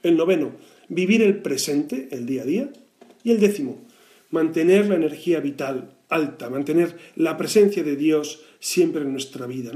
[0.03, 0.53] El noveno,
[0.89, 2.73] vivir el presente, el día a día.
[3.25, 3.85] Y el décimo,
[4.31, 9.73] mantener la energía vital alta, mantener la presencia de Dios siempre en nuestra vida.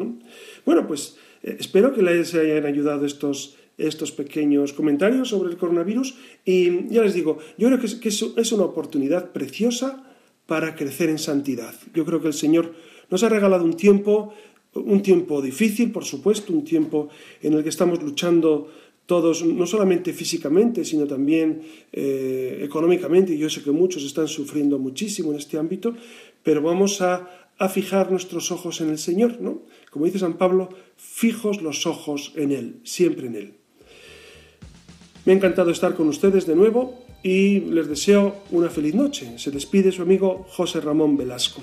[0.65, 6.17] Bueno, pues eh, espero que les hayan ayudado estos, estos pequeños comentarios sobre el coronavirus
[6.45, 10.07] y ya les digo, yo creo que es una oportunidad preciosa
[10.51, 11.75] para crecer en santidad.
[11.95, 12.75] Yo creo que el Señor
[13.09, 14.35] nos ha regalado un tiempo,
[14.75, 17.09] un tiempo difícil, por supuesto, un tiempo
[17.41, 18.69] en el que estamos luchando
[19.11, 23.37] todos, no solamente físicamente, sino también eh, económicamente.
[23.37, 25.97] Yo sé que muchos están sufriendo muchísimo en este ámbito,
[26.45, 29.63] pero vamos a, a fijar nuestros ojos en el Señor, ¿no?
[29.91, 33.55] Como dice San Pablo, fijos los ojos en Él, siempre en Él.
[35.25, 39.41] Me ha encantado estar con ustedes de nuevo y les deseo una feliz noche.
[39.41, 41.63] Se despide su amigo José Ramón Velasco.